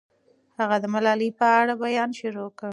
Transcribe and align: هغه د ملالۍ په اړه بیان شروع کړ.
هغه 0.59 0.75
د 0.83 0.85
ملالۍ 0.93 1.29
په 1.39 1.45
اړه 1.59 1.73
بیان 1.83 2.09
شروع 2.19 2.49
کړ. 2.59 2.69